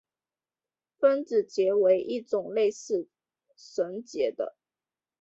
[0.97, 3.07] 分子结为一种类似
[3.55, 4.55] 绳结的。